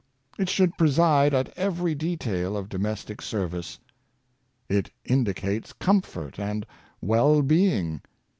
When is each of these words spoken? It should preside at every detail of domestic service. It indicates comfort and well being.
It 0.39 0.49
should 0.49 0.79
preside 0.79 1.31
at 1.31 1.55
every 1.55 1.93
detail 1.93 2.57
of 2.57 2.69
domestic 2.69 3.21
service. 3.21 3.77
It 4.67 4.89
indicates 5.05 5.73
comfort 5.73 6.39
and 6.39 6.65
well 7.01 7.43
being. 7.43 8.01